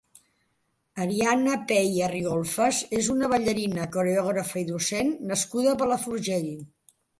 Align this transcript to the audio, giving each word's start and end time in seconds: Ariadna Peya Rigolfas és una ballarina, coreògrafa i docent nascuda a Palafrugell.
Ariadna 1.03 1.57
Peya 1.71 2.07
Rigolfas 2.13 2.79
és 3.01 3.11
una 3.17 3.31
ballarina, 3.35 3.87
coreògrafa 3.99 4.63
i 4.65 4.67
docent 4.73 5.15
nascuda 5.35 5.77
a 5.77 5.81
Palafrugell. 5.85 6.53